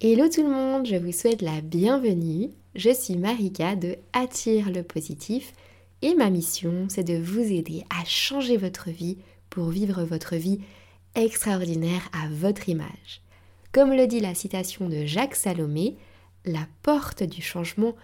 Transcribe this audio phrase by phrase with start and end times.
[0.00, 2.50] Hello tout le monde, je vous souhaite la bienvenue.
[2.76, 5.52] Je suis Marika de Attire le positif
[6.02, 9.18] et ma mission c'est de vous aider à changer votre vie
[9.50, 10.60] pour vivre votre vie
[11.16, 13.22] extraordinaire à votre image.
[13.72, 15.96] Comme le dit la citation de Jacques Salomé,
[16.44, 17.96] la porte du changement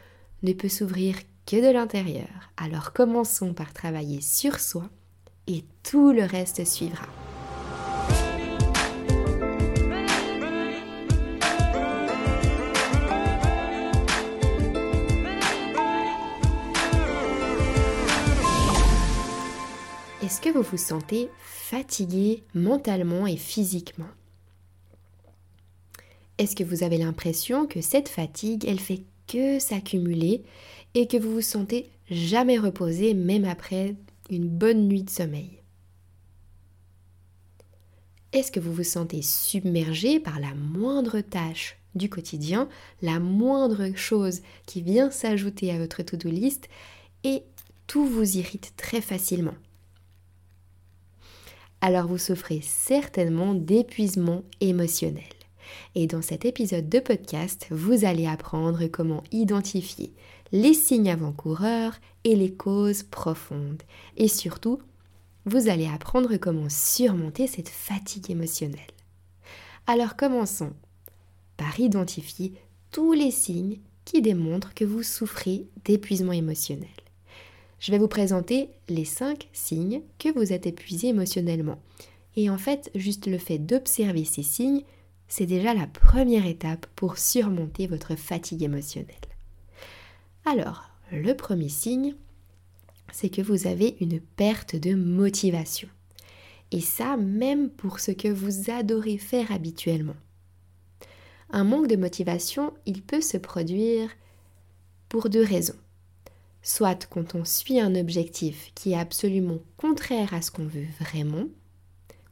[0.42, 1.14] ne peut s'ouvrir
[1.46, 2.50] que de l'intérieur.
[2.56, 4.90] Alors commençons par travailler sur soi
[5.46, 7.06] et tout le reste suivra.
[20.34, 24.08] Est-ce que vous vous sentez fatigué mentalement et physiquement?
[26.38, 30.42] Est-ce que vous avez l'impression que cette fatigue, elle fait que s'accumuler
[30.94, 33.94] et que vous vous sentez jamais reposé même après
[34.28, 35.61] une bonne nuit de sommeil?
[38.33, 42.69] Est-ce que vous vous sentez submergé par la moindre tâche du quotidien,
[43.03, 46.69] la moindre chose qui vient s'ajouter à votre to-do list
[47.22, 47.44] et
[47.87, 49.55] tout vous irrite très facilement?
[51.85, 55.23] Alors vous souffrez certainement d'épuisement émotionnel.
[55.95, 60.15] Et dans cet épisode de podcast, vous allez apprendre comment identifier
[60.51, 61.93] les signes avant-coureurs
[62.25, 63.83] et les causes profondes.
[64.17, 64.79] Et surtout,
[65.45, 68.81] vous allez apprendre comment surmonter cette fatigue émotionnelle.
[69.87, 70.73] Alors commençons
[71.59, 72.55] par identifier
[72.93, 76.89] tous les signes qui démontrent que vous souffrez d'épuisement émotionnel
[77.80, 81.78] je vais vous présenter les 5 signes que vous êtes épuisé émotionnellement.
[82.36, 84.83] Et en fait, juste le fait d'observer ces signes,
[85.28, 89.14] c'est déjà la première étape pour surmonter votre fatigue émotionnelle.
[90.44, 92.14] Alors, le premier signe,
[93.12, 95.88] c'est que vous avez une perte de motivation.
[96.70, 100.16] Et ça, même pour ce que vous adorez faire habituellement.
[101.50, 104.11] Un manque de motivation, il peut se produire
[105.09, 105.77] pour deux raisons
[106.65, 111.44] soit quand on suit un objectif qui est absolument contraire à ce qu'on veut vraiment,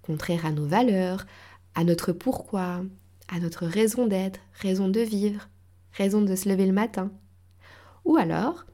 [0.01, 1.27] contraire à nos valeurs,
[1.77, 2.83] à notre pourquoi,
[3.29, 5.49] à notre raison d'être, raison de vivre,
[5.93, 7.12] raison de se lever le matin.
[8.05, 8.65] Ou alors,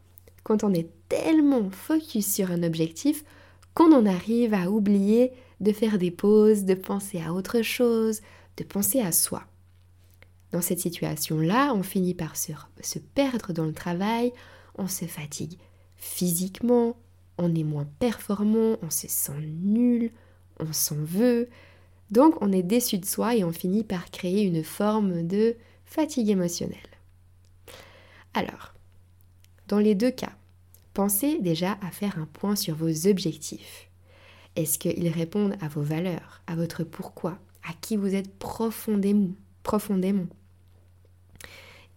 [0.44, 3.24] quand on est tellement focus sur un objectif
[3.74, 8.20] qu'on en arrive à oublier de faire des pauses, de penser à autre chose,
[8.56, 9.44] de penser à soi.
[10.52, 12.52] Dans cette situation-là, on finit par se,
[13.14, 14.32] perdre dans le travail,
[14.78, 15.58] on se fatigue
[15.98, 16.96] physiquement,
[17.36, 20.10] on est moins performant, on se sent nul,
[20.60, 21.48] on s'en veut.
[22.10, 26.30] Donc on est déçu de soi et on finit par créer une forme de fatigue
[26.30, 26.78] émotionnelle.
[28.34, 28.74] Alors,
[29.66, 30.32] dans les deux cas,
[30.94, 33.88] pensez déjà à faire un point sur vos objectifs.
[34.56, 37.38] Est-ce qu'ils répondent à vos valeurs, à votre pourquoi,
[37.68, 40.26] à qui vous êtes profondément, profondément?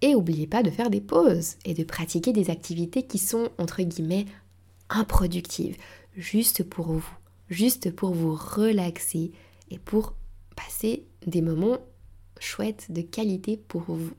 [0.02, 3.84] Et n'oubliez pas de faire des pauses et de pratiquer des activités qui sont, entre
[3.84, 4.26] guillemets,
[4.90, 5.78] improductives,
[6.16, 7.10] juste pour vous,
[7.50, 9.32] juste pour vous relaxer
[9.70, 10.14] et pour
[10.56, 11.78] passer des moments
[12.40, 14.14] chouettes de qualité pour vous.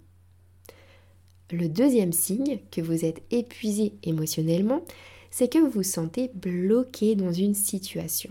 [1.50, 4.82] Le deuxième signe que vous êtes épuisé émotionnellement,
[5.30, 8.30] c'est que vous vous sentez bloqué dans une situation.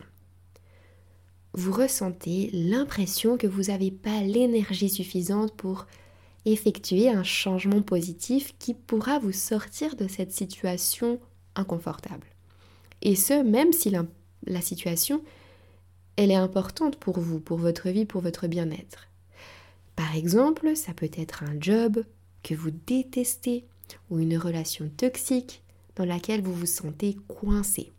[1.53, 5.85] Vous ressentez l'impression que vous n'avez pas l'énergie suffisante pour
[6.45, 11.19] effectuer un changement positif qui pourra vous sortir de cette situation
[11.55, 12.27] inconfortable.
[13.01, 15.23] Et ce, même si la, situation,
[16.15, 19.07] elle est importante pour vous, pour votre vie, pour votre bien-être.
[19.95, 22.03] Par exemple, ça peut être un job
[22.43, 23.65] que vous détestez
[24.09, 25.61] ou une relation toxique
[25.95, 27.91] dans laquelle vous vous sentez coincé.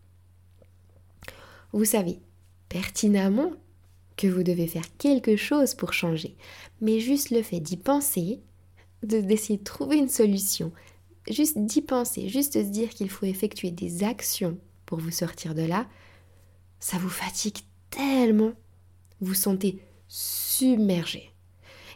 [1.73, 2.21] Vous savez
[2.69, 3.53] pertinemment
[4.17, 6.37] que vous devez faire quelque chose pour changer.
[6.81, 8.41] Mais juste le fait d'y penser,
[9.03, 10.73] d'essayer de, trouver une solution,
[11.29, 15.55] juste d'y penser, juste de se dire qu'il faut effectuer des actions pour vous sortir
[15.55, 15.87] de là,
[16.81, 17.59] ça vous fatigue
[17.91, 18.53] tellement.
[19.21, 19.79] Vous vous sentez
[20.09, 21.31] submergé.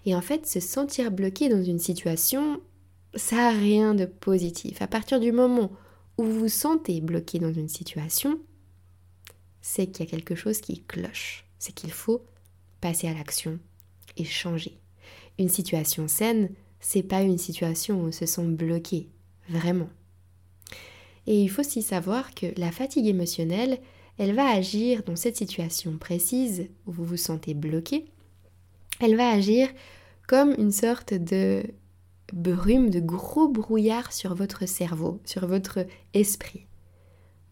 [0.04, 2.60] Et en fait, se sentir bloqué dans une situation,
[3.14, 4.80] ça n'a rien de positif.
[4.80, 5.72] À partir du moment
[6.16, 8.38] où vous vous sentez bloqué dans une situation,
[9.60, 12.24] c'est qu'il y a quelque chose qui cloche c'est qu'il faut
[12.80, 13.58] passer à l'action
[14.16, 14.78] et changer.
[15.38, 19.08] Une situation saine, c'est pas une situation où on se sent bloqué,
[19.48, 19.88] vraiment.
[21.26, 23.80] Et il faut aussi savoir que la fatigue émotionnelle,
[24.16, 28.06] elle va agir dans cette situation précise où vous vous sentez bloqué,
[29.00, 29.68] elle va agir
[30.28, 31.64] comme une sorte de
[32.32, 35.84] brume, de gros brouillard sur votre cerveau, sur votre
[36.14, 36.66] esprit.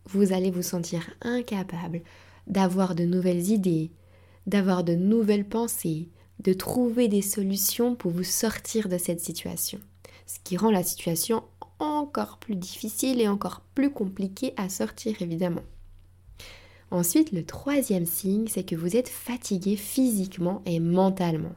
[0.06, 2.02] Vous allez vous sentir incapable
[2.46, 3.90] d'avoir de nouvelles idées,
[4.46, 6.08] d'avoir de nouvelles pensées,
[6.40, 9.78] de trouver des solutions pour vous sortir de cette situation.
[10.26, 11.44] Ce qui rend la situation
[11.78, 15.62] encore plus difficile et encore plus compliquée à sortir évidemment.
[16.90, 21.54] Ensuite, le troisième signe, c'est que vous êtes fatigué physiquement et mentalement.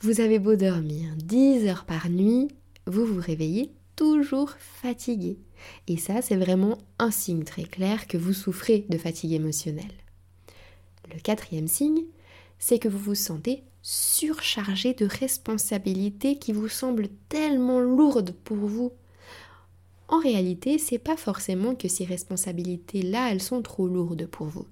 [0.00, 2.48] Vous avez beau dormir 10 heures par nuit,
[2.86, 5.38] vous vous réveillez toujours fatigué.
[5.86, 9.84] Et ça, c'est vraiment un signe très clair que vous souffrez de fatigue émotionnelle.
[11.12, 12.04] Le quatrième signe,
[12.58, 18.92] c'est que vous vous sentez surchargé de responsabilités qui vous semblent tellement lourdes pour vous.
[20.08, 24.66] En réalité, c'est pas forcément que ces responsabilités-là, elles sont trop lourdes pour vous.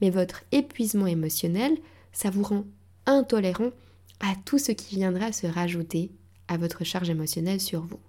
[0.00, 1.76] Mais votre épuisement émotionnel,
[2.12, 2.64] ça vous rend
[3.06, 3.70] intolérant
[4.20, 6.10] à tout ce qui viendra se rajouter
[6.48, 8.00] à votre charge émotionnelle sur vous.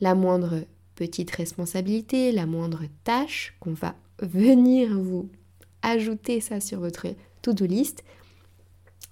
[0.00, 5.28] La moindre petite responsabilité, la moindre tâche qu'on va venir vous
[5.82, 7.06] ajouter ça sur votre
[7.42, 8.04] to-do list,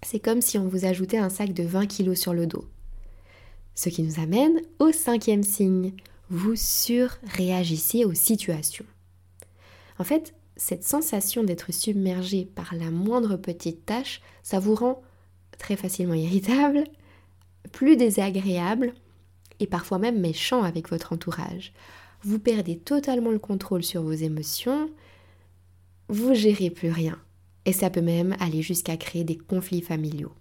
[0.02, 2.64] c'est comme si on vous ajoutait un sac de 20 kilos sur le dos.
[3.74, 5.92] Ce qui nous amène au cinquième signe.
[6.28, 8.86] Vous surréagissez aux situations.
[9.98, 15.02] En fait, cette sensation d'être submergé par la moindre petite tâche, ça vous rend
[15.58, 16.84] très facilement irritable,
[17.72, 18.94] plus désagréable
[19.60, 21.72] et parfois même méchant avec votre entourage.
[22.22, 24.90] Vous perdez totalement le contrôle sur vos émotions,
[26.08, 27.18] vous gérez plus rien.
[27.64, 30.32] Et ça peut même aller jusqu'à créer des conflits familiaux.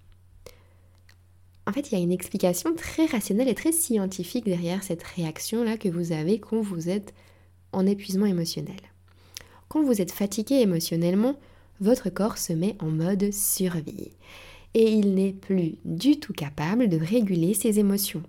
[1.68, 5.78] En fait, il y a une explication très rationnelle et très scientifique derrière cette réaction-là
[5.78, 7.14] que vous avez quand vous êtes
[7.72, 8.80] en épuisement émotionnel.
[9.68, 11.40] Quand vous êtes fatigué émotionnellement,
[11.82, 14.12] votre corps se met en mode survie
[14.76, 18.24] et il n'est plus du tout capable de réguler ses émotions.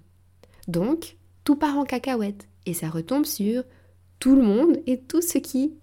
[0.69, 3.63] Donc, tout part en cacahuète et ça retombe sur
[4.19, 5.75] tout le monde et tout ce qui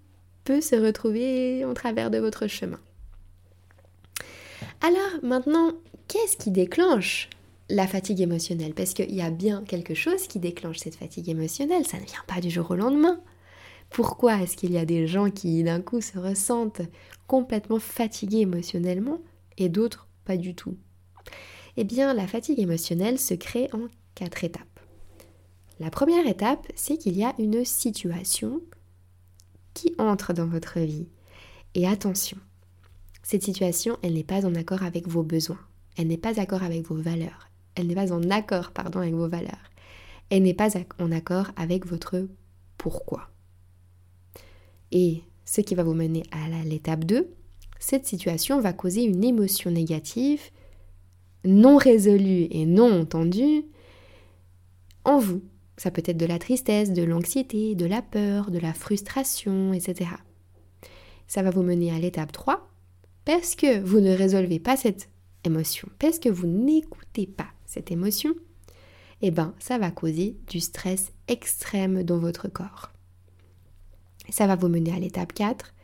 [0.44, 2.80] peut se retrouver en travers de votre chemin.
[4.80, 5.72] Alors maintenant,
[6.08, 7.30] qu'est-ce qui déclenche
[7.70, 8.74] la fatigue émotionnelle?
[8.74, 12.24] Parce qu'il y a bien quelque chose qui déclenche cette fatigue émotionnelle, ça ne vient
[12.26, 13.20] pas du jour au lendemain.
[13.90, 16.82] Pourquoi est-ce qu'il y a des gens qui d'un coup se ressentent
[17.26, 19.20] complètement fatigués émotionnellement
[19.56, 20.76] et d'autres pas du tout?
[21.76, 24.80] Eh bien, la fatigue émotionnelle se crée en quatre étapes.
[25.80, 28.60] La première étape, c'est qu'il y a une situation
[29.74, 31.08] qui entre dans votre vie.
[31.74, 32.38] Et attention,
[33.22, 35.58] cette situation, elle n'est pas en accord avec vos besoins.
[35.96, 37.48] Elle n'est pas d'accord avec vos valeurs.
[37.74, 39.70] Elle n'est pas en accord, pardon, avec vos valeurs.
[40.30, 42.26] Elle n'est pas en accord avec votre
[42.78, 43.30] pourquoi.
[44.92, 47.28] Et ce qui va vous mener à l'étape 2,
[47.78, 50.40] cette situation va causer une émotion négative,
[51.44, 53.64] non résolue et non entendue,
[55.04, 55.42] en vous.
[55.76, 60.10] Ça peut être de la tristesse, de l'anxiété, de la peur, de la frustration, etc.
[61.26, 62.70] Ça va vous mener à l'étape 3,
[63.24, 65.08] parce que vous ne résolvez pas cette
[65.44, 68.34] émotion, parce que vous n'écoutez pas cette émotion,
[69.22, 72.92] eh ben, ça va causer du stress extrême dans votre corps.
[74.28, 75.74] Ça va vous mener à l'étape 4.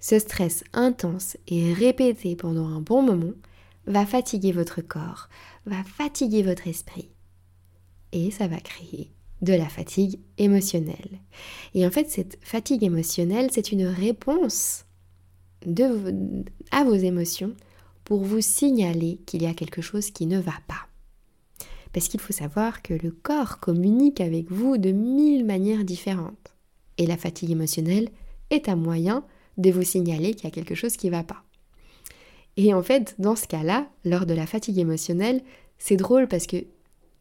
[0.00, 3.32] Ce stress intense et répété pendant un bon moment
[3.86, 5.28] va fatiguer votre corps,
[5.64, 7.10] va fatiguer votre esprit.
[8.12, 9.10] Et ça va créer
[9.42, 11.20] de la fatigue émotionnelle.
[11.74, 14.86] Et en fait, cette fatigue émotionnelle, c'est une réponse
[15.64, 17.54] de, à vos émotions
[18.04, 20.88] pour vous signaler qu'il y a quelque chose qui ne va pas.
[21.92, 26.54] Parce qu'il faut savoir que le corps communique avec vous de mille manières différentes.
[26.98, 28.08] Et la fatigue émotionnelle
[28.50, 29.24] est un moyen
[29.58, 31.42] de vous signaler qu'il y a quelque chose qui ne va pas.
[32.56, 35.42] Et en fait, dans ce cas-là, lors de la fatigue émotionnelle,
[35.78, 36.64] c'est drôle parce que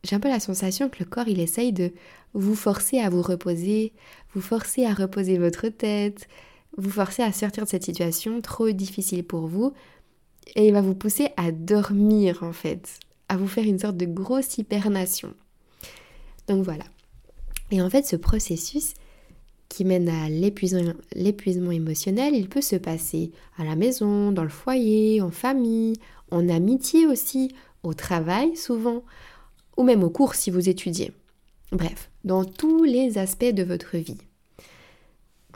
[0.06, 1.92] j'ai un peu la sensation que le corps, il essaye de
[2.34, 3.94] vous forcer à vous reposer,
[4.34, 6.28] vous forcer à reposer votre tête,
[6.78, 9.74] vous forcer à sortir de cette situation trop difficile pour vous
[10.56, 14.06] et il va vous pousser à dormir en fait, à vous faire une sorte de
[14.06, 15.34] grosse hibernation.
[16.48, 16.84] Donc voilà.
[17.72, 18.94] Et en fait, ce processus
[19.70, 25.22] qui mène à l'épuisement émotionnel, il peut se passer à la maison, dans le foyer,
[25.22, 25.96] en famille,
[26.30, 29.04] en amitié aussi, au travail souvent,
[29.77, 31.12] ou même au cours si vous étudiez.
[31.72, 34.17] Bref, dans tous les aspects de votre vie.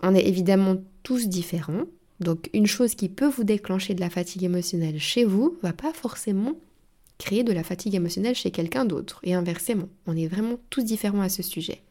[0.02, 1.86] On est évidemment tous différents.
[2.20, 5.94] Donc une chose qui peut vous déclencher de la fatigue émotionnelle chez vous va pas
[5.94, 6.54] forcément
[7.18, 9.20] créer de la fatigue émotionnelle chez quelqu'un d'autre.
[9.24, 11.82] Et inversement, on est vraiment tous différents à ce sujet.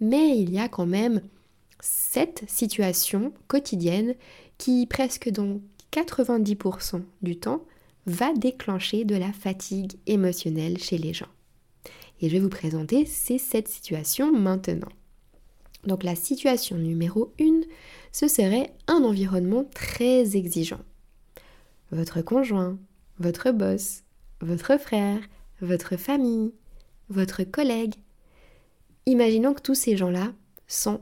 [0.00, 1.22] Mais il y a quand même
[1.80, 4.14] cette situation quotidienne
[4.58, 5.60] qui, presque dans
[5.92, 7.64] 90% du temps,
[8.06, 11.28] va déclencher de la fatigue émotionnelle chez les gens.
[12.20, 14.88] Et je vais vous présenter ces sept situations maintenant.
[15.84, 17.60] Donc la situation numéro 1,
[18.12, 20.80] ce serait un environnement très exigeant.
[21.92, 22.78] Votre conjoint,
[23.18, 24.02] votre boss,
[24.40, 25.20] votre frère,
[25.60, 26.52] votre famille,
[27.08, 27.94] votre collègue.
[29.06, 30.32] Imaginons que tous ces gens-là
[30.66, 31.00] sont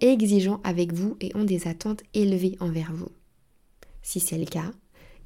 [0.00, 3.10] exigeants avec vous et ont des attentes élevées envers vous.
[4.02, 4.70] Si c'est le cas,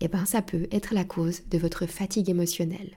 [0.00, 2.96] eh ben ça peut être la cause de votre fatigue émotionnelle.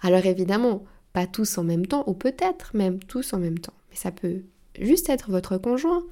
[0.00, 0.84] Alors évidemment,
[1.26, 4.42] tous en même temps, ou peut-être même tous en même temps, mais ça peut
[4.78, 6.04] juste être votre conjoint,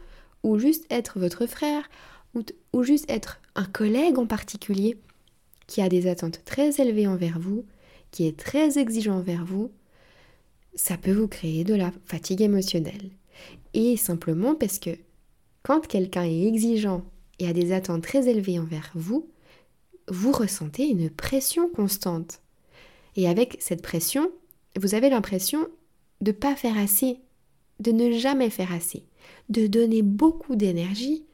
[0.43, 1.89] ou juste être votre frère,
[2.35, 4.99] ou, ou juste être un collègue en particulier
[5.67, 7.65] qui a des attentes très élevées envers vous,
[8.11, 9.71] qui est très exigeant envers vous,
[10.75, 13.11] ça peut vous créer de la fatigue émotionnelle.
[13.75, 14.91] Et simplement parce que
[15.63, 17.03] quand quelqu'un est exigeant
[17.39, 19.29] et a des attentes très élevées envers vous,
[20.09, 22.41] vous ressentez une pression constante.
[23.17, 24.31] Et avec cette pression,
[24.79, 25.69] vous avez l'impression
[26.21, 27.19] de ne pas faire assez,
[27.81, 29.05] de ne jamais faire assez,
[29.49, 31.25] de donner beaucoup d'énergie,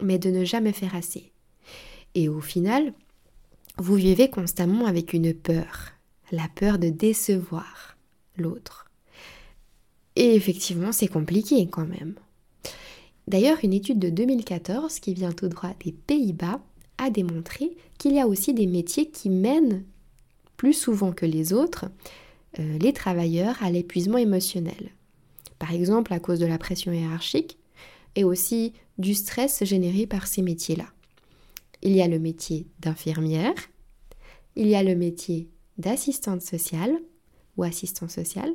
[0.00, 1.32] mais de ne jamais faire assez.
[2.14, 2.92] Et au final,
[3.78, 5.92] vous vivez constamment avec une peur,
[6.32, 7.96] la peur de décevoir
[8.36, 8.90] l'autre.
[10.16, 12.14] Et effectivement, c'est compliqué quand même.
[13.28, 16.60] D'ailleurs, une étude de 2014 qui vient tout droit des Pays-Bas
[16.98, 19.84] a démontré qu'il y a aussi des métiers qui mènent
[20.56, 21.86] plus souvent que les autres
[22.58, 24.90] euh, les travailleurs à l'épuisement émotionnel.
[25.58, 27.58] Par exemple, à cause de la pression hiérarchique
[28.14, 30.86] et aussi du stress généré par ces métiers-là.
[31.82, 33.54] Il y a le métier d'infirmière,
[34.56, 35.48] il y a le métier
[35.78, 36.98] d'assistante sociale
[37.56, 38.52] ou assistant social,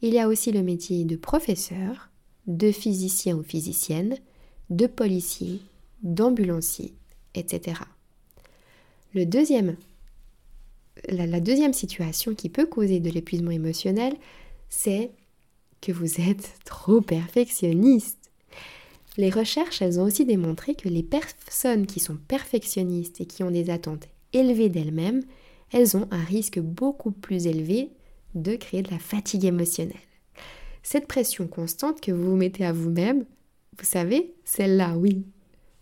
[0.00, 2.10] il y a aussi le métier de professeur,
[2.46, 4.16] de physicien ou physicienne,
[4.70, 5.60] de policier,
[6.02, 6.94] d'ambulancier,
[7.34, 7.80] etc.
[9.14, 9.76] Le deuxième,
[11.08, 14.14] la, deuxième situation qui peut causer de l'épuisement émotionnel,
[14.68, 15.10] c'est
[15.80, 18.30] que vous êtes trop perfectionniste.
[19.16, 23.50] Les recherches, elles ont aussi démontré que les personnes qui sont perfectionnistes et qui ont
[23.50, 25.22] des attentes élevées d'elles-mêmes,
[25.72, 27.90] elles ont un risque beaucoup plus élevé
[28.34, 29.96] de créer de la fatigue émotionnelle.
[30.82, 33.24] Cette pression constante que vous vous mettez à vous-même,
[33.78, 35.24] vous savez, celle-là, oui,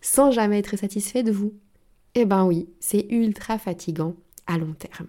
[0.01, 1.53] sans jamais être satisfait de vous.
[2.15, 4.15] Eh ben oui, c'est ultra fatigant
[4.47, 5.07] à long terme.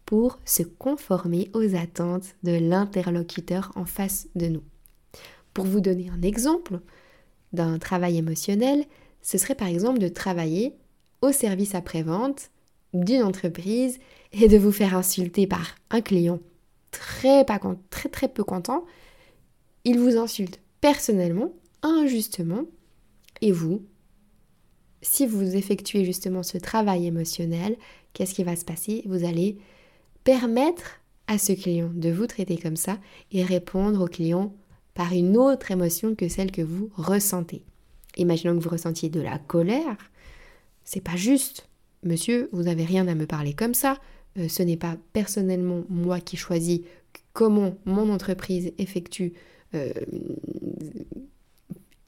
[0.07, 4.63] pour se conformer aux attentes de l'interlocuteur en face de nous.
[5.53, 6.79] Pour vous donner un exemple
[7.53, 8.85] d'un travail émotionnel,
[9.21, 10.73] ce serait par exemple de travailler
[11.21, 12.49] au service après-vente
[12.95, 13.99] d'une entreprise
[14.31, 16.39] et de vous faire insulter par un client
[16.91, 18.85] très, peu content.
[19.85, 22.63] Il vous insulte personnellement, injustement,
[23.41, 23.83] et vous,
[25.01, 27.77] si vous effectuez justement ce travail émotionnel,
[28.13, 29.03] qu'est-ce qui va se passer?
[29.05, 29.57] Vous allez
[30.23, 32.97] permettre à ce client de vous traiter comme ça
[33.31, 34.53] et répondre au client
[34.93, 37.63] par une autre émotion que celle que vous ressentez.
[38.17, 39.97] Imaginons que vous ressentiez de la colère.
[40.83, 41.69] C'est pas juste.
[42.03, 43.99] Monsieur, vous n'avez rien à me parler comme ça.
[44.37, 46.81] Euh, ce n'est pas personnellement moi qui choisis
[47.33, 49.33] comment mon entreprise effectue
[49.73, 49.91] euh,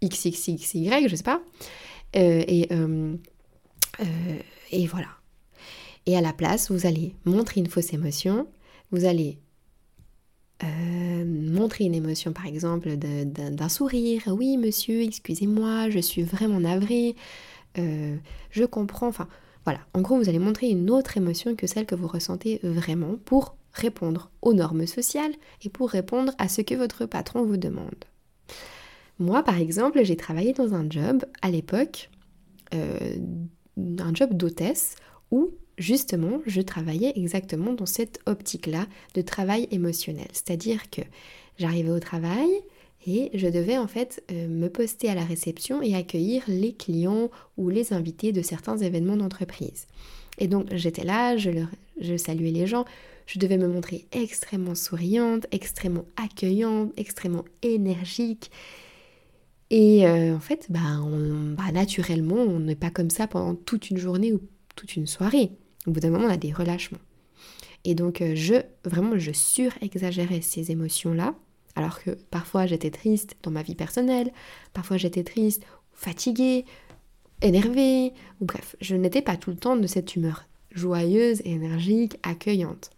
[0.03, 1.41] XXXY, je sais pas.
[2.15, 2.69] Euh, et,
[4.71, 5.07] et voilà.
[6.05, 8.47] Et à la place, vous allez montrer une fausse émotion,
[8.91, 9.37] vous allez
[11.25, 17.15] montrer une émotion par exemple d'un sourire, oui monsieur, excusez-moi, je suis vraiment navrée,
[17.75, 19.27] je comprends, enfin
[19.65, 23.17] voilà, en gros vous allez montrer une autre émotion que celle que vous ressentez vraiment
[23.25, 28.05] pour répondre aux normes sociales et pour répondre à ce que votre patron vous demande.
[29.19, 32.09] Moi par exemple j'ai travaillé dans un job à l'époque,
[32.73, 33.15] euh,
[33.77, 34.95] un job d'hôtesse
[35.29, 35.51] où
[35.81, 40.27] justement, je travaillais exactement dans cette optique-là de travail émotionnel.
[40.31, 41.01] C'est-à-dire que
[41.57, 42.49] j'arrivais au travail
[43.07, 47.31] Et je devais en fait euh, me poster à la réception et accueillir les clients
[47.57, 49.87] ou les invités de certains événements d'entreprise.
[50.37, 52.85] Et donc j'étais là, je, saluais les gens,
[53.25, 58.51] je devais me montrer extrêmement souriante, extrêmement accueillante, extrêmement énergique.
[59.71, 60.79] Et euh, en fait, bah,
[61.57, 64.41] bah, naturellement, on n'est pas comme ça pendant toute une journée ou
[64.75, 65.51] toute une soirée.
[65.87, 66.99] Au bout d'un moment, on a des relâchements.
[67.83, 71.35] Et donc, euh, je, vraiment, je surexagérais ces émotions-là.
[71.75, 74.31] Alors que parfois, j'étais triste dans ma vie personnelle,
[74.73, 75.63] parfois, j'étais triste,
[75.93, 76.65] fatiguée,
[77.41, 82.91] énervée, ou bref, je n'étais pas tout le temps de cette humeur joyeuse, énergique, accueillante.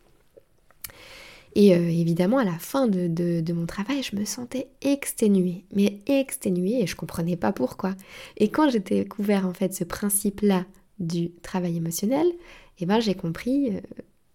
[1.55, 6.81] Et euh, évidemment, à la fin de, mon travail, je me sentais exténuée, mais exténuée,
[6.81, 7.93] et je comprenais pas pourquoi.
[8.37, 10.65] Et quand j'ai découvert en fait ce principe-là
[10.99, 12.25] du travail émotionnel,
[12.79, 13.81] eh ben j'ai compris, euh,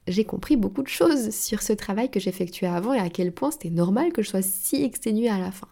[0.09, 3.51] j'ai compris beaucoup de choses sur ce travail que j'effectuais avant et à quel point
[3.51, 5.69] c'était normal que je sois si exténuée à la fin.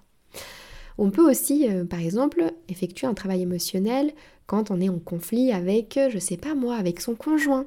[0.98, 4.12] On peut aussi, euh, par exemple, effectuer un travail émotionnel
[4.46, 7.66] quand on est en conflit avec, je sais pas moi, avec son conjoint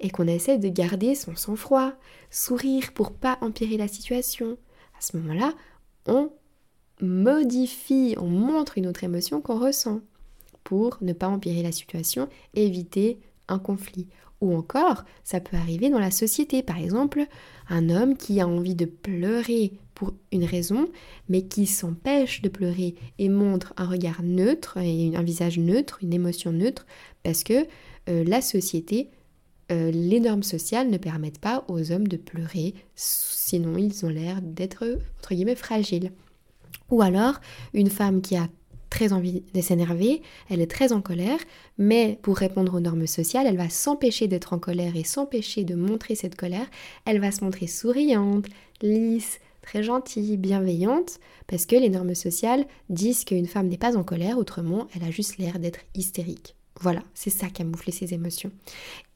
[0.00, 1.92] et qu'on essaie de garder son sang-froid,
[2.30, 4.58] sourire pour pas empirer la situation.
[4.98, 5.54] À ce moment-là,
[6.06, 6.30] on
[7.00, 10.00] modifie, on montre une autre émotion qu'on ressent
[10.64, 14.08] pour ne pas empirer la situation, éviter un conflit.
[14.40, 16.62] Ou encore, ça peut arriver dans la société.
[16.62, 17.26] Par exemple,
[17.68, 20.88] un homme qui a envie de pleurer pour une raison,
[21.28, 26.14] mais qui s'empêche de pleurer et montre un regard neutre et un visage neutre, une
[26.14, 26.86] émotion neutre,
[27.24, 27.66] parce que
[28.08, 29.10] euh, la société
[29.70, 34.40] euh, les normes sociales ne permettent pas aux hommes de pleurer, sinon ils ont l'air
[34.40, 36.12] d'être, entre fragiles.
[36.90, 37.38] Ou alors,
[37.74, 38.48] une femme qui a
[38.90, 41.38] très envie de s'énerver, elle est très en colère,
[41.76, 45.74] mais pour répondre aux normes sociales, elle va s'empêcher d'être en colère et s'empêcher de
[45.74, 46.66] montrer cette colère,
[47.04, 48.46] elle va se montrer souriante,
[48.82, 54.04] lisse, très gentille, bienveillante, parce que les normes sociales disent qu'une femme n'est pas en
[54.04, 56.54] colère, autrement elle a juste l'air d'être hystérique.
[56.80, 58.52] Voilà, c'est ça camoufler ses émotions.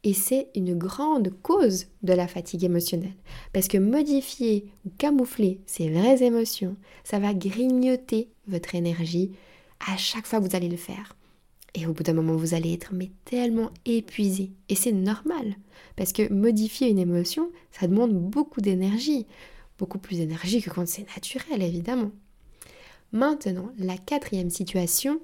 [0.03, 3.15] Et c'est une grande cause de la fatigue émotionnelle.
[3.53, 9.31] Parce que modifier ou camoufler ces vraies émotions, ça va grignoter votre énergie
[9.87, 11.17] à chaque fois que vous allez le faire.
[11.75, 14.53] Et au bout d'un moment, vous allez être mais tellement épuisé.
[14.69, 15.57] Et c'est normal.
[15.97, 19.27] Parce que modifier une émotion, ça demande beaucoup d'énergie.
[19.79, 22.11] Beaucoup plus d'énergie que quand c'est naturel, évidemment.
[23.13, 25.21] Maintenant, la quatrième situation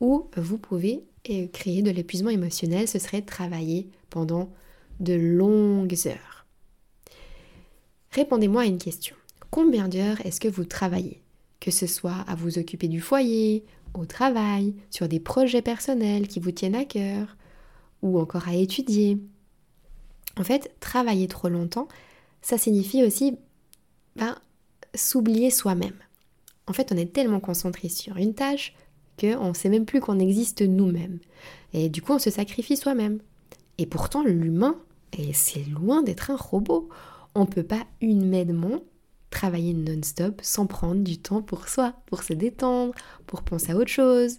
[0.00, 4.50] où vous pouvez et créer de l'épuisement émotionnel, ce serait travailler pendant
[5.00, 6.46] de longues heures.
[8.12, 9.14] Répondez-moi à une question.
[9.50, 11.22] Combien d'heures est-ce que vous travaillez?
[11.60, 13.64] Que ce soit à vous occuper du foyer,
[13.94, 17.36] au travail, sur des projets personnels qui vous tiennent à cœur,
[18.02, 19.18] ou encore à étudier.
[20.38, 21.88] En fait, travailler trop longtemps,
[22.42, 23.36] ça signifie aussi
[24.16, 24.36] ben,
[24.94, 25.98] s'oublier soi-même.
[26.66, 28.74] En fait, on est tellement concentré sur une tâche
[29.18, 31.18] qu'on ne sait même plus qu'on existe nous-mêmes.
[31.72, 33.18] Et du coup, on se sacrifie soi-même.
[33.78, 34.76] Et pourtant, l'humain,
[35.16, 36.88] et c'est loin d'être un robot,
[37.34, 38.80] on ne peut pas humainement
[39.30, 42.94] travailler non-stop sans prendre du temps pour soi, pour se détendre,
[43.26, 44.38] pour penser à autre chose,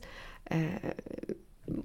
[0.51, 0.67] euh,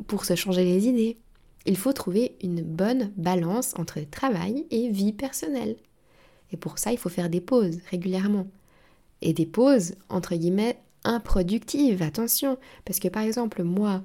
[0.06, 1.18] pour se changer les idées.
[1.66, 5.76] Il faut trouver une bonne balance entre travail et vie personnelle.
[6.52, 8.46] Et pour ça, il faut faire des pauses régulièrement.
[9.22, 14.02] Et des pauses, entre guillemets, improductive, attention, parce que par exemple moi,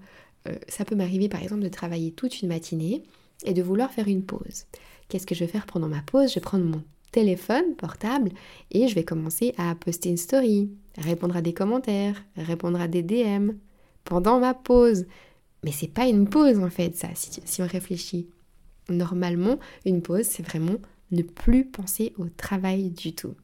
[0.47, 3.03] euh, ça peut m'arriver par exemple de travailler toute une matinée
[3.45, 4.65] et de vouloir faire une pause.
[5.07, 6.29] Qu'est-ce que je vais faire pendant ma pause?
[6.29, 8.31] Je vais prendre mon téléphone portable
[8.71, 13.03] et je vais commencer à poster une story, répondre à des commentaires, répondre à des
[13.03, 13.51] DM
[14.03, 15.05] pendant ma pause.
[15.63, 18.27] Mais c'est pas une pause en fait, ça, si, si on réfléchit.
[18.89, 20.77] Normalement, une pause, c'est vraiment
[21.11, 23.35] ne plus penser au travail du tout.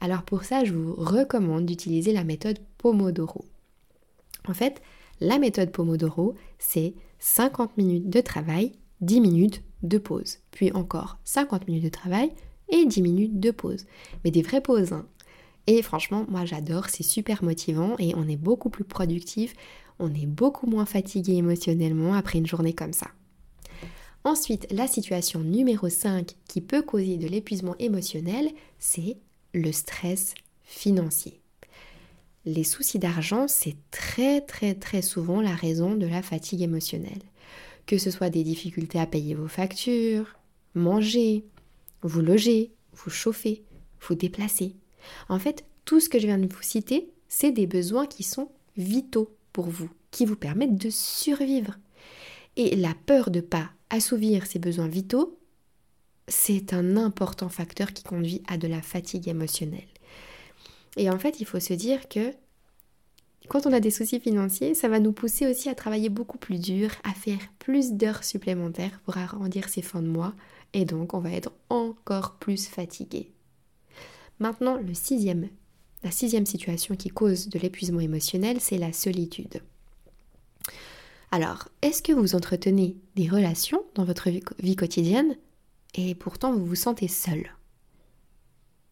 [0.00, 3.44] Alors pour ça, je vous recommande d'utiliser la méthode Pomodoro.
[4.48, 4.80] En fait,
[5.20, 8.72] la méthode Pomodoro, c'est 50 minutes de travail,
[9.02, 10.38] 10 minutes de pause.
[10.50, 12.32] Puis encore 50 minutes de travail
[12.70, 13.86] et 10 minutes de pause.
[14.24, 14.92] Mais des vraies pauses.
[14.92, 15.06] Hein.
[15.66, 19.54] Et franchement, moi j'adore, c'est super motivant et on est beaucoup plus productif,
[19.98, 23.08] on est beaucoup moins fatigué émotionnellement après une journée comme ça.
[24.24, 29.16] Ensuite, la situation numéro 5 qui peut causer de l'épuisement émotionnel, c'est
[29.54, 31.40] le stress financier.
[32.44, 37.22] Les soucis d'argent, c'est très très très souvent la raison de la fatigue émotionnelle.
[37.86, 40.38] Que ce soit des difficultés à payer vos factures,
[40.74, 41.44] manger,
[42.02, 43.64] vous loger, vous chauffer,
[44.00, 44.76] vous déplacer.
[45.28, 48.50] En fait, tout ce que je viens de vous citer, c'est des besoins qui sont
[48.76, 51.76] vitaux pour vous, qui vous permettent de survivre.
[52.56, 55.38] Et la peur de ne pas assouvir ces besoins vitaux,
[56.28, 59.88] c'est un important facteur qui conduit à de la fatigue émotionnelle.
[60.96, 62.32] Et en fait, il faut se dire que
[63.50, 66.60] quand on a des soucis financiers, ça va nous pousser aussi à travailler beaucoup plus
[66.60, 70.34] dur, à faire plus d'heures supplémentaires pour arrondir ses fins de mois,
[70.72, 73.32] et donc on va être encore plus fatigué.
[74.38, 75.48] Maintenant, le sixième,
[76.04, 79.60] la sixième situation qui cause de l'épuisement émotionnel, c'est la solitude.
[81.32, 85.36] Alors, est-ce que vous entretenez des relations dans votre vie quotidienne
[85.96, 87.50] et pourtant vous vous sentez seul?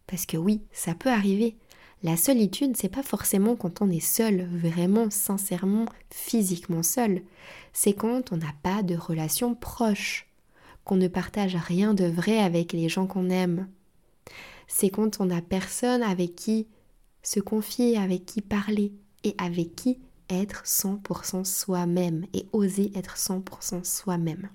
[0.08, 1.56] Parce que oui, ça peut arriver.
[2.04, 7.22] La solitude, c'est pas forcément quand on est seul, vraiment, sincèrement, physiquement seul.
[7.72, 10.28] C'est quand on n'a pas de relations proches,
[10.84, 13.68] qu'on ne partage rien de vrai avec les gens qu'on aime.
[14.68, 16.68] C'est quand on n'a personne avec qui
[17.22, 18.92] se confier, avec qui parler
[19.24, 19.98] et avec qui
[20.30, 24.48] être 100% soi-même et oser être 100% soi-même.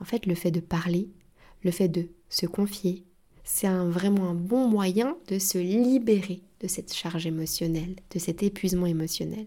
[0.00, 1.08] En fait, le fait de parler,
[1.62, 3.04] le fait de se confier,
[3.52, 8.86] c'est vraiment un bon moyen de se libérer de cette charge émotionnelle, de cet épuisement
[8.86, 9.46] émotionnel.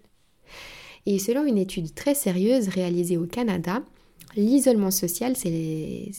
[1.05, 3.81] Et selon une étude très sérieuse réalisée au Canada,
[4.35, 6.11] l'isolement social, c'est,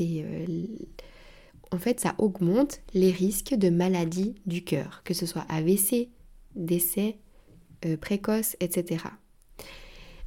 [0.00, 0.66] euh,
[1.72, 6.08] en fait, ça augmente les risques de maladies du cœur, que ce soit AVC,
[6.54, 7.16] décès,
[7.84, 9.04] euh, précoce, etc.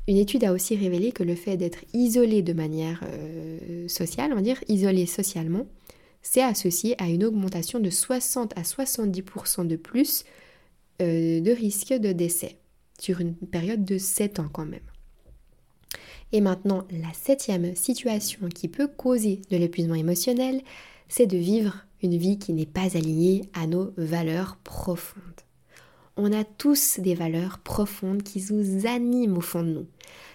[0.08, 4.36] Une étude a aussi révélé que le fait d'être isolé de manière euh, sociale, on
[4.36, 5.66] va dire isolé socialement,
[6.22, 10.26] c'est associé à une augmentation de 60 à 70% de plus
[11.02, 12.58] euh, de risque de décès
[13.00, 14.80] sur une période de 7 ans quand même.
[16.32, 20.62] Et maintenant, la septième situation qui peut causer de l'épuisement émotionnel,
[21.08, 25.24] c'est de vivre une vie qui n'est pas alignée à nos valeurs profondes.
[26.18, 29.88] On a tous des valeurs profondes qui nous animent au fond de nous.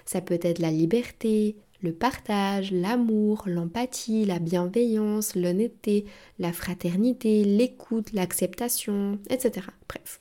[0.04, 6.06] Ça peut être la liberté, le partage, l'amour, l'empathie, la bienveillance, l'honnêteté,
[6.38, 9.66] la fraternité, l'écoute, l'acceptation, etc.
[9.88, 10.20] Bref,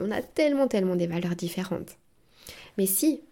[0.00, 1.96] on a tellement, tellement des valeurs différentes.
[2.76, 3.22] Mais si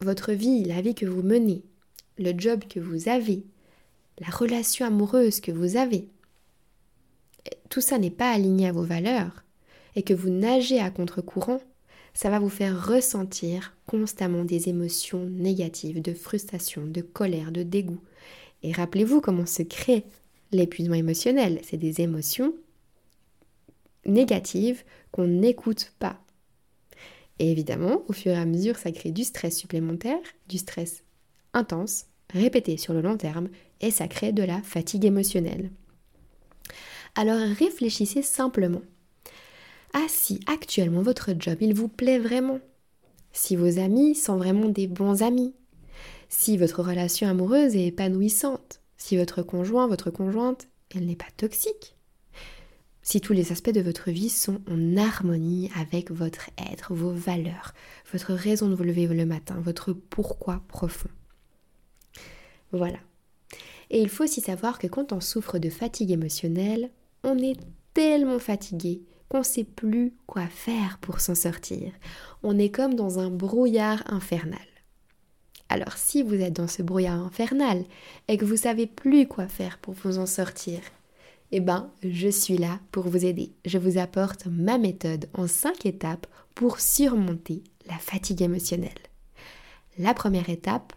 [0.00, 1.62] votre vie, la vie que vous menez,
[2.18, 3.44] le job que vous avez,
[4.20, 6.08] la relation amoureuse que vous avez,
[7.68, 9.44] tout ça n'est pas aligné à vos valeurs,
[9.96, 11.60] et que vous nagez à contre-courant,
[12.14, 18.00] ça va vous faire ressentir constamment des émotions négatives, de frustration, de colère, de dégoût.
[18.62, 20.04] Et rappelez-vous comment se crée
[20.52, 21.60] l'épuisement émotionnel.
[21.62, 22.54] C'est des émotions
[24.04, 26.20] négatives qu'on n'écoute pas.
[27.38, 30.18] Et évidemment, au fur et à mesure, ça crée du stress supplémentaire,
[30.48, 31.04] du stress
[31.54, 33.48] intense, répété sur le long terme,
[33.80, 35.70] et ça crée de la fatigue émotionnelle.
[37.14, 38.82] Alors réfléchissez simplement.
[39.94, 42.60] Ah si actuellement votre job il vous plaît vraiment,
[43.32, 45.54] si vos amis sont vraiment des bons amis,
[46.28, 51.96] si votre relation amoureuse est épanouissante, si votre conjoint, votre conjointe, elle n'est pas toxique,
[53.02, 57.72] si tous les aspects de votre vie sont en harmonie avec votre être, vos valeurs,
[58.12, 61.08] votre raison de vous lever le matin, votre pourquoi profond.
[62.72, 62.98] Voilà.
[63.90, 66.90] Et il faut aussi savoir que quand on souffre de fatigue émotionnelle,
[67.24, 67.58] on est
[67.94, 71.92] tellement fatigué qu'on ne sait plus quoi faire pour s'en sortir.
[72.42, 74.58] On est comme dans un brouillard infernal.
[75.68, 77.84] Alors si vous êtes dans ce brouillard infernal
[78.26, 80.80] et que vous savez plus quoi faire pour vous en sortir,
[81.50, 83.52] eh ben, je suis là pour vous aider.
[83.64, 88.90] Je vous apporte ma méthode en cinq étapes pour surmonter la fatigue émotionnelle.
[89.98, 90.92] La première étape,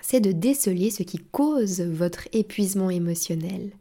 [0.00, 3.72] c'est de déceler ce qui cause votre épuisement émotionnel.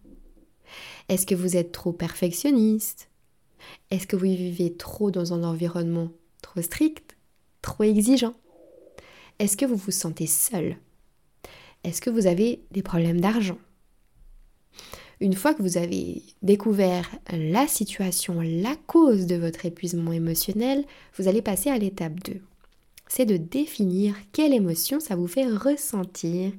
[1.09, 3.10] Est-ce que vous êtes trop perfectionniste?
[3.89, 7.15] Est-ce que vous vivez trop dans un environnement trop strict,
[7.61, 8.33] trop exigeant?
[9.39, 10.77] Est-ce que vous vous sentez seul?
[11.83, 13.57] Est-ce que vous avez des problèmes d'argent?
[15.19, 20.83] Une fois que vous avez découvert la situation, la cause de votre épuisement émotionnel,
[21.17, 22.41] vous allez passer à l'étape 2.
[23.07, 26.51] C'est de définir quelle émotion ça vous fait ressentir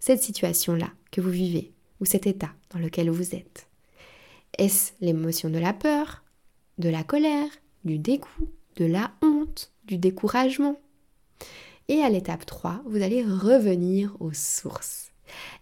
[0.00, 3.68] cette situation-là que vous vivez ou cet état dans lequel vous êtes.
[4.58, 6.24] Est-ce l'émotion de la peur,
[6.80, 7.50] de la colère,
[7.84, 10.80] du dégoût, de la honte, du découragement.
[11.88, 15.12] Et à l'étape 3, vous allez revenir aux sources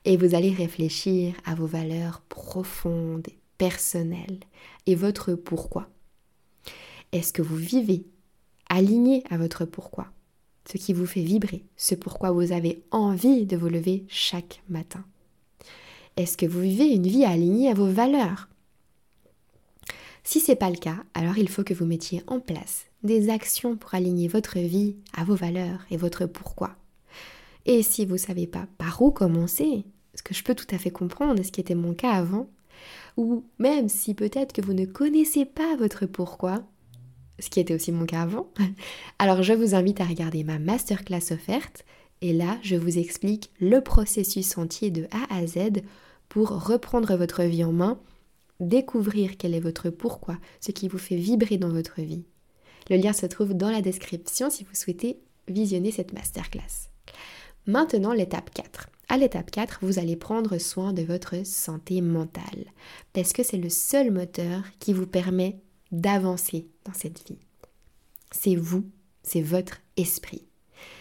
[0.05, 4.39] et vous allez réfléchir à vos valeurs profondes et personnelles
[4.87, 5.89] et votre pourquoi.
[7.11, 8.05] Est-ce que vous vivez
[8.69, 10.07] aligné à votre pourquoi?
[10.71, 15.05] Ce qui vous fait vibrer, ce pourquoi vous avez envie de vous lever chaque matin.
[16.17, 18.49] Est-ce que vous vivez une vie alignée à vos valeurs?
[20.29, 23.31] Si ce n'est pas le cas, alors il faut que vous mettiez en place des
[23.31, 26.77] actions pour aligner votre vie à vos valeurs et votre pourquoi.
[27.65, 30.91] Et si vous savez pas par où commencer, ce que je peux tout à fait
[30.91, 32.51] comprendre, ce qui était mon cas avant,
[33.17, 36.63] Ou même si peut-être que vous ne connaissez pas votre pourquoi,
[37.39, 38.49] ce qui était aussi mon cas avant,
[39.19, 41.87] alors je vous invite à regarder ma masterclass offerte
[42.21, 45.81] et là je vous explique le processus entier de A à Z
[46.29, 47.99] pour reprendre votre vie en main,
[48.61, 52.25] découvrir quel est votre pourquoi, ce qui vous fait vibrer dans votre vie.
[52.91, 56.89] Le lien se trouve dans la description si vous souhaitez visionner cette masterclass.
[57.67, 58.89] Maintenant, l'étape 4.
[59.09, 62.67] À l'étape 4, vous allez prendre soin de votre santé mentale,
[63.13, 65.59] parce que c'est le seul moteur qui vous permet
[65.93, 67.39] d'avancer dans cette vie.
[68.31, 68.85] C'est vous,
[69.23, 70.47] c'est votre esprit.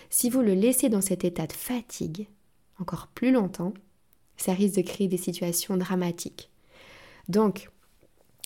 [0.10, 2.28] Si vous le laissez dans cet état de fatigue
[2.80, 3.74] encore plus longtemps,
[4.38, 6.50] ça risque de créer des situations dramatiques.
[7.28, 7.70] Donc,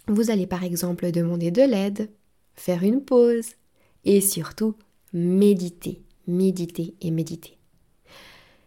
[0.07, 2.09] vous allez par exemple demander de l'aide,
[2.55, 3.51] faire une pause
[4.05, 4.75] et surtout
[5.13, 7.57] méditer, méditer et méditer.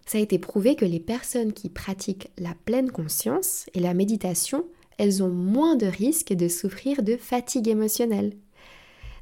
[0.07, 4.65] Ça a été prouvé que les personnes qui pratiquent la pleine conscience et la méditation,
[4.99, 8.37] elles ont moins de risques de souffrir de fatigue émotionnelle.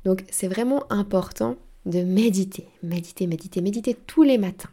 [0.04, 4.70] Donc c'est vraiment important de méditer, méditer, méditer, méditer tous les matins.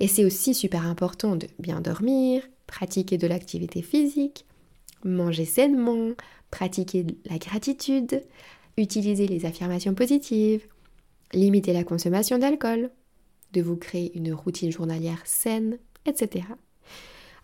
[0.00, 4.46] Et c'est aussi super important de bien dormir, pratiquer de l'activité physique,
[5.04, 6.12] manger sainement,
[6.50, 8.22] pratiquer la gratitude,
[8.76, 10.66] utiliser les affirmations positives,
[11.32, 12.90] limiter la consommation d'alcool,
[13.52, 16.44] de vous créer une routine journalière saine, etc.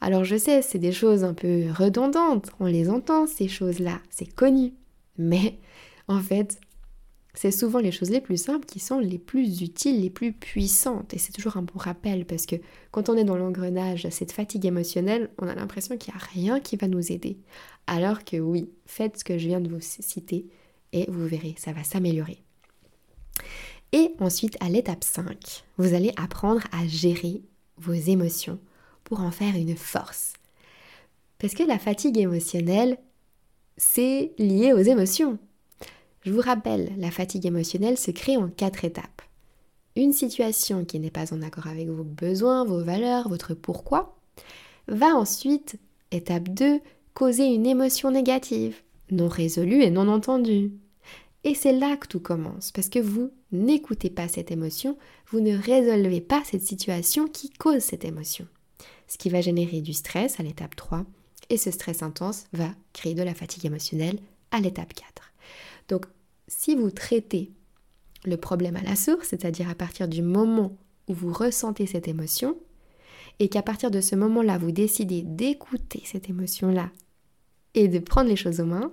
[0.00, 4.32] Alors je sais, c'est des choses un peu redondantes, on les entend ces choses-là, c'est
[4.32, 4.74] connu.
[5.16, 5.58] Mais
[6.08, 6.60] en fait,
[7.34, 11.12] c'est souvent les choses les plus simples qui sont les plus utiles, les plus puissantes.
[11.14, 12.56] Et c'est toujours un bon rappel parce que
[12.92, 16.60] quand on est dans l'engrenage, cette fatigue émotionnelle, on a l'impression qu'il n'y a rien
[16.60, 17.38] qui va nous aider.
[17.88, 20.46] Alors que oui, faites ce que je viens de vous citer
[20.92, 22.38] et vous verrez, ça va s'améliorer.
[23.92, 27.42] Et ensuite, à l'étape 5, vous allez apprendre à gérer
[27.78, 28.60] vos émotions
[29.02, 30.34] pour en faire une force.
[31.38, 32.96] Parce que la fatigue émotionnelle,
[33.76, 35.38] c'est lié aux émotions.
[36.24, 39.20] Je vous rappelle, la fatigue émotionnelle se crée en quatre étapes.
[39.94, 44.16] Une situation qui n'est pas en accord avec vos besoins, vos valeurs, votre pourquoi,
[44.88, 45.76] va ensuite,
[46.10, 46.80] étape 2,
[47.12, 48.76] causer une émotion négative,
[49.10, 50.72] non résolue et non entendue.
[51.44, 54.96] Et c'est là que tout commence, parce que vous n'écoutez pas cette émotion,
[55.28, 58.46] vous ne résolvez pas cette situation qui cause cette émotion.
[59.08, 61.04] Ce qui va générer du stress à l'étape 3,
[61.50, 64.18] et ce stress intense va créer de la fatigue émotionnelle
[64.52, 65.32] à l'étape 4.
[65.88, 66.06] Donc,
[66.48, 67.52] si vous traitez
[68.24, 70.76] le problème à la source, c'est-à-dire à partir du moment
[71.08, 72.56] où vous ressentez cette émotion,
[73.40, 76.90] et qu'à partir de ce moment-là, vous décidez d'écouter cette émotion-là
[77.74, 78.92] et de prendre les choses aux mains,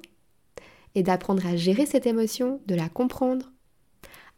[0.96, 3.52] et d'apprendre à gérer cette émotion, de la comprendre,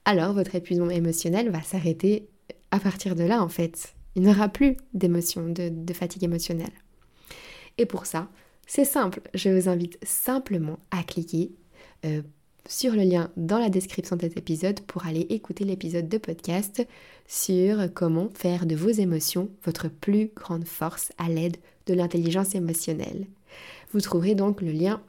[0.06, 2.30] alors votre épuisement émotionnel va s'arrêter
[2.72, 3.96] à partir de là en fait.
[4.16, 6.74] Il n'y aura plus d'émotion, de, fatigue émotionnelle.
[7.78, 8.30] Et pour ça,
[8.68, 11.52] c'est simple, je vous invite simplement à cliquer
[12.06, 12.22] euh,
[12.68, 16.86] sur le lien dans la description de cet épisode pour aller écouter l'épisode de podcast
[17.28, 23.28] sur comment faire de vos émotions votre plus grande force à l'aide de l'intelligence émotionnelle.
[23.92, 25.02] Vous trouverez donc le lien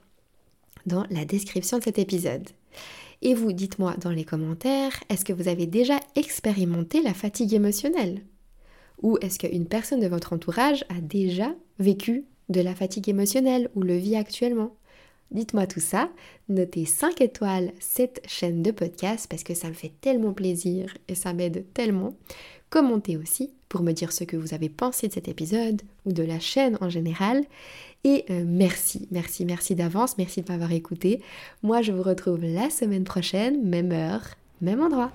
[0.86, 2.48] dans la description de cet épisode.
[3.22, 8.22] Et vous, dites-moi dans les commentaires, est-ce que vous avez déjà expérimenté la fatigue émotionnelle?
[9.02, 13.82] Ou est-ce qu'une personne de votre entourage a déjà vécu de la fatigue émotionnelle ou
[13.82, 14.76] le vit actuellement?
[15.34, 16.08] Dites-moi tout ça,
[16.48, 21.16] notez 5 étoiles cette chaîne de podcast parce que ça me fait tellement plaisir et
[21.16, 22.14] ça m'aide tellement.
[22.70, 26.22] Commentez aussi pour me dire ce que vous avez pensé de cet épisode ou de
[26.22, 27.44] la chaîne en général.
[28.04, 31.20] Et euh, merci, merci, merci d'avance, merci de m'avoir écouté.
[31.62, 34.22] Moi, je vous retrouve la semaine prochaine, même heure,
[34.60, 35.10] même endroit.